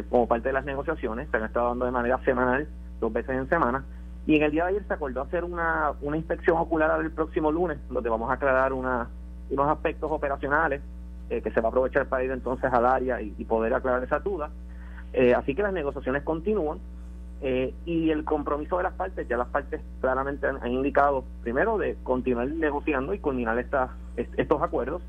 [0.09, 2.67] como parte de las negociaciones, se han estado dando de manera semanal,
[2.99, 3.83] dos veces en semana
[4.29, 7.51] y en el día de ayer se acordó hacer una, una inspección ocular el próximo
[7.51, 9.07] lunes, donde vamos a aclarar una,
[9.49, 10.81] unos aspectos operacionales
[11.31, 14.19] eh, que se va a aprovechar para ir entonces al área y, poder aclarar esa
[14.19, 14.51] duda.
[15.13, 16.77] Eh, así que las negociaciones continúan.
[17.41, 21.95] Eh, y el compromiso de las partes, ya las partes claramente han, indicado, primero, de
[22.03, 25.01] continuar negociando y culminar estas estos acuerdos,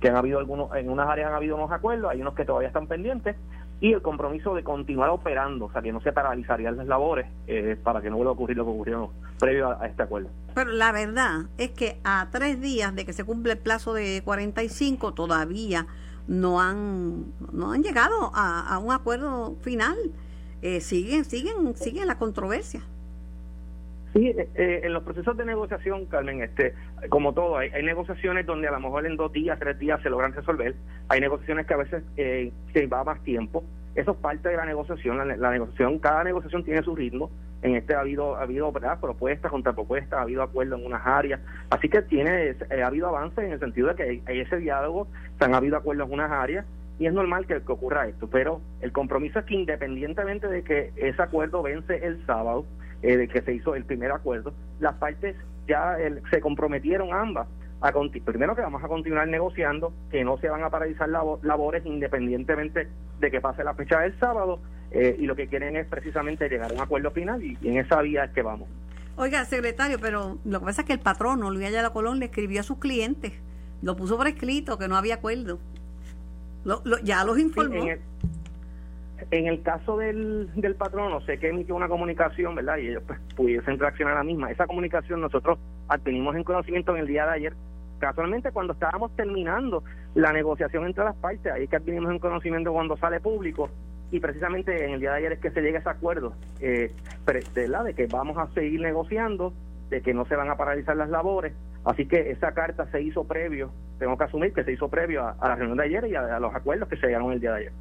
[0.00, 2.68] que han habido algunos, en unas áreas han habido unos acuerdos, hay unos que todavía
[2.68, 3.36] están pendientes,
[3.82, 7.76] y el compromiso de continuar operando, o sea, que no se paralizarían las labores eh,
[7.82, 10.28] para que no vuelva a ocurrir lo que ocurrió previo a, este acuerdo.
[10.54, 14.22] Pero la verdad es que a tres días de que se cumple el plazo de
[14.24, 15.88] 45 todavía
[16.28, 19.96] no han no han llegado a, un acuerdo final.
[20.62, 22.82] Eh, siguen siguen siguen la controversia.
[24.12, 26.74] Sí, eh, eh, en los procesos de negociación, Carmen, este,
[27.08, 30.34] como todo, hay, negociaciones donde a lo mejor en dos días, tres días se logran
[30.34, 30.74] resolver.
[31.08, 33.64] Hay negociaciones que a veces eh, se va más tiempo.
[33.94, 35.16] Eso es parte de la negociación.
[35.16, 37.30] La, negociación, cada negociación tiene su ritmo.
[37.62, 38.70] En este ha habido, ha habido
[39.00, 41.40] propuestas, contrapropuestas, ha habido acuerdos en unas áreas.
[41.70, 45.44] Así que tiene, ha habido avances en el sentido de que hay, ese diálogo, se
[45.44, 46.66] han habido acuerdos en unas áreas
[46.98, 48.28] y es normal que, ocurra esto.
[48.28, 52.64] Pero el compromiso es que independientemente de que ese acuerdo vence el sábado,
[53.02, 55.96] eh, de que se hizo el primer acuerdo, las partes ya
[56.30, 57.48] se comprometieron ambas
[57.82, 57.92] a
[58.24, 63.30] primero que vamos a continuar negociando, que no se van a paralizar labores independientemente de
[63.30, 64.60] que pase la fecha del sábado,
[64.92, 68.00] eh, y lo que quieren es precisamente llegar a un acuerdo final y, en esa
[68.02, 68.68] vía es que vamos.
[69.16, 72.60] Oiga, secretario, pero lo que pasa es que el patrono, Luis Ayala Colón, le escribió
[72.60, 73.32] a sus clientes,
[73.82, 75.58] lo puso por escrito, que no había acuerdo.
[76.64, 77.84] Lo, ya los informó.
[79.30, 82.78] En el caso del, del patrono, sé que emitió una comunicación, ¿verdad?
[82.78, 84.50] Y ellos pues, pudiesen reaccionar a la misma.
[84.50, 87.54] Esa comunicación nosotros adquirimos en conocimiento en el día de ayer,
[87.98, 92.72] casualmente cuando estábamos terminando la negociación entre las partes, ahí es que adquirimos en conocimiento
[92.72, 93.70] cuando sale público,
[94.10, 96.92] y precisamente en el día de ayer es que se llega a ese acuerdo, eh,
[97.54, 97.84] ¿verdad?
[97.84, 99.54] De que vamos a seguir negociando,
[99.88, 103.24] de que no se van a paralizar las labores, así que esa carta se hizo
[103.24, 103.70] previo,
[104.02, 106.40] tengo que asumir que se hizo previo a, la reunión de ayer y a, a
[106.40, 107.72] los acuerdos que se llegaron el día de ayer.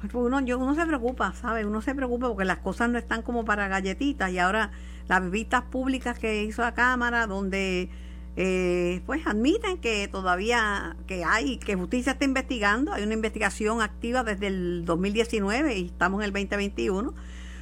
[0.00, 1.64] Pues uno, yo, uno se preocupa, ¿sabe?
[1.64, 4.72] Uno se preocupa porque las cosas no están como para galletitas y ahora
[5.08, 7.88] las vistas públicas que hizo la Cámara, donde
[8.36, 14.24] eh, pues admiten que todavía que hay, que justicia está investigando, hay una investigación activa
[14.24, 17.14] desde el 2019 y estamos en el 2021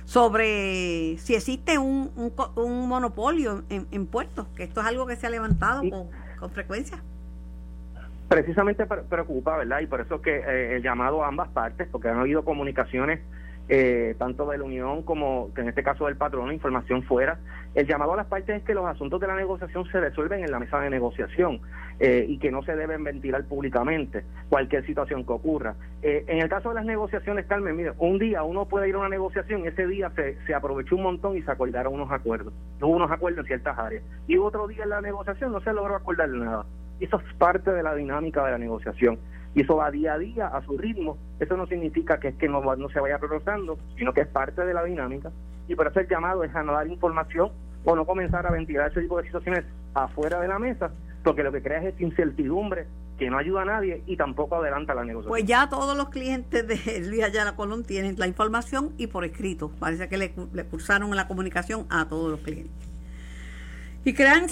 [0.04, 2.10] sobre si existe un,
[2.56, 7.02] un, monopolio en, puertos, que esto es algo que se ha levantado con, con frecuencia
[8.33, 9.81] precisamente preocupa, ¿verdad?
[9.81, 13.21] Y por eso que eh, el llamado a ambas partes, porque han habido comunicaciones
[13.68, 17.38] eh, tanto de la Unión como que en este caso del patrono, información fuera.
[17.75, 20.51] El llamado a las partes es que los asuntos de la negociación se resuelven en
[20.51, 21.61] la mesa de negociación
[22.01, 25.75] eh, y que no se deben ventilar públicamente cualquier situación que ocurra.
[26.03, 29.09] en el caso de las negociaciones, Carmen, mire, un día uno puede ir a una
[29.09, 32.53] negociación, ese día se, se aprovechó un montón y se acordaron unos acuerdos.
[32.81, 34.03] Hubo unos acuerdos en ciertas áreas.
[34.27, 36.66] Y otro día en la negociación no se logró acordar nada.
[37.00, 39.18] Eso es parte de la dinámica de la negociación.
[39.55, 41.18] Y eso va día a día, a su ritmo.
[41.38, 44.64] Eso no significa que es que no, no se vaya progresando, sino que es parte
[44.64, 45.31] de la dinámica.
[45.68, 47.50] Y por eso el llamado es a no dar información
[47.85, 51.52] o no comenzar a ventilar ese tipo de situaciones afuera de la mesa, porque lo
[51.52, 52.87] que crea es incertidumbre
[53.18, 55.31] que no ayuda a nadie y tampoco adelanta la negociación.
[55.31, 59.70] Pues ya todos los clientes de Luis Ayala Colón tienen la información y por escrito.
[59.78, 62.91] Parece que le, le cursaron la comunicación a todos los clientes.
[64.04, 64.46] Y crean,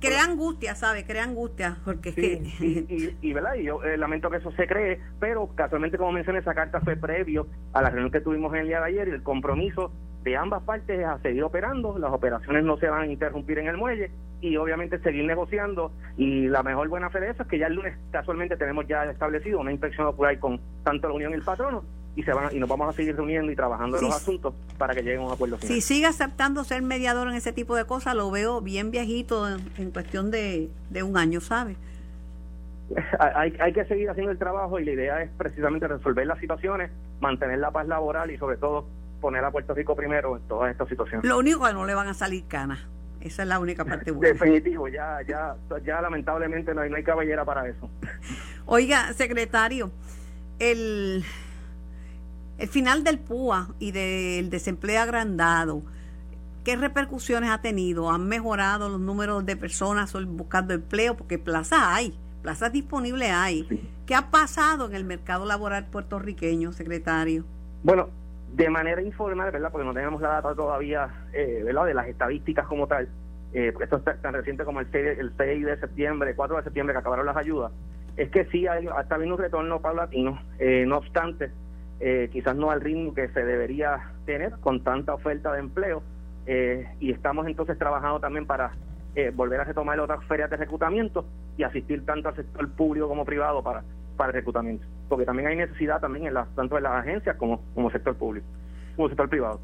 [0.00, 1.04] crea angustia, ¿sabes?
[1.06, 3.54] Crea angustia, porque Y, y, ¿verdad?
[3.56, 6.96] y yo eh, lamento que eso se cree, pero casualmente, como mencioné, esa carta fue
[6.96, 10.36] previo a la reunión que tuvimos en el día de ayer y el compromiso de
[10.36, 13.76] ambas partes es a seguir operando, las operaciones no se van a interrumpir en el
[13.76, 17.66] muelle y obviamente seguir negociando y la mejor buena fe de eso es que ya
[17.66, 21.42] el lunes casualmente tenemos ya establecido una inspección ocular con tanto la Unión y el
[21.42, 21.84] patrono
[22.20, 24.94] y se van y nos vamos a seguir reuniendo y trabajando en los asuntos para
[24.94, 25.74] que lleguen a un acuerdo final.
[25.74, 29.90] Si sigue aceptando ser mediador en ese tipo de cosas, lo veo bien viejito en,
[29.90, 30.70] cuestión de,
[31.02, 31.76] un año, ¿sabe?
[33.18, 36.90] Hay, hay que seguir haciendo el trabajo y la idea es precisamente resolver las situaciones,
[37.20, 38.86] mantener la paz laboral y sobre todo
[39.20, 41.24] poner a Puerto Rico primero en todas estas situaciones.
[41.24, 42.80] Lo único que no le van a salir canas.
[43.20, 44.32] Esa es la única parte buena.
[44.32, 45.54] Definitivo, ya, ya,
[45.84, 47.88] ya lamentablemente no hay, no hay caballera para eso.
[48.66, 49.90] Oiga, secretario,
[50.58, 51.24] el
[52.60, 55.82] el final del PUA y del desempleo agrandado,
[56.62, 58.10] ¿qué repercusiones ha tenido?
[58.10, 61.16] ¿Han mejorado los números de personas buscando empleo?
[61.16, 63.88] Porque plazas hay, plazas disponibles hay.
[64.04, 67.44] ¿Qué ha pasado en el mercado laboral puertorriqueño, secretario?
[67.82, 68.10] Bueno,
[68.52, 69.72] de manera informal, ¿verdad?
[69.72, 71.86] Porque no tenemos la data todavía, eh, ¿verdad?
[71.86, 73.08] De las estadísticas como tal.
[73.54, 76.92] Eh, esto es tan reciente como el 6, el 6 de septiembre, 4 de septiembre
[76.92, 77.72] que acabaron las ayudas.
[78.18, 80.38] Es que sí, hay, está habiendo un retorno paulatino.
[80.58, 81.50] Eh, no obstante,
[82.00, 86.02] eh, quizás no al ritmo que se debería tener con tanta oferta de empleo.
[86.46, 88.72] Eh, y estamos entonces trabajando también para
[89.14, 91.26] eh, volver a retomar otras ferias de reclutamiento
[91.56, 93.84] y asistir tanto al sector público como privado para,
[94.16, 94.86] para el reclutamiento.
[95.08, 98.46] Porque también hay necesidad también en las, tanto en las agencias como como sector público,
[98.96, 99.60] como sector privado.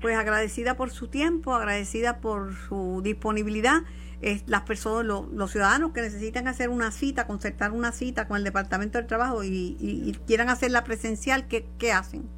[0.00, 3.82] Pues agradecida por su tiempo, agradecida por su disponibilidad.
[4.46, 8.98] las personas, los ciudadanos que necesitan hacer una cita, concertar una cita con el Departamento
[8.98, 12.28] del Trabajo y, quieran hacerla presencial, ¿qué, ¿qué hacen?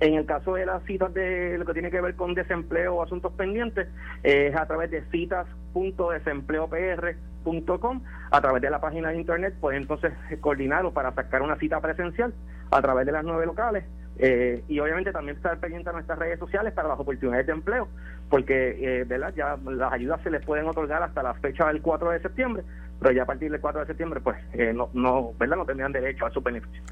[0.00, 3.02] En el caso de las citas de lo que tiene que ver con desempleo o
[3.02, 3.86] asuntos pendientes,
[4.22, 8.02] es a través de citas.desempleopr.com.
[8.30, 12.32] A través de la página de internet, pues entonces coordinarlo para sacar una cita presencial
[12.70, 13.84] a través de las nueve locales.
[14.22, 17.88] Eh, y obviamente también estar pendiente a nuestras redes sociales para las oportunidades de empleo,
[18.28, 19.32] porque eh, ¿verdad?
[19.34, 22.62] ya las ayudas se les pueden otorgar hasta la fecha del 4 de septiembre,
[23.00, 25.56] pero ya a partir del 4 de septiembre, pues eh, no, no, ¿verdad?
[25.56, 26.82] no tendrían derecho a su beneficio.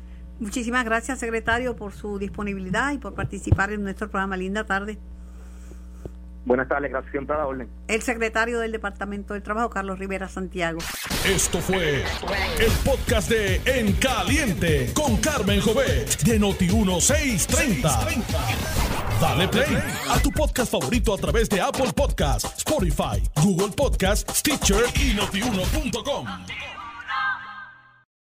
[0.40, 4.38] Muchísimas gracias, secretario, por su disponibilidad y por participar en nuestro programa.
[4.38, 4.96] Linda tarde.
[6.48, 7.68] Buenas tardes, gracias siempre a la orden.
[7.88, 10.78] El secretario del Departamento del Trabajo, Carlos Rivera Santiago.
[11.26, 12.02] Esto fue
[12.58, 18.24] el podcast de En Caliente con Carmen Jovet de Noti1630.
[19.20, 19.76] Dale play
[20.08, 26.26] a tu podcast favorito a través de Apple Podcasts, Spotify, Google Podcasts, Stitcher y notiuno.com.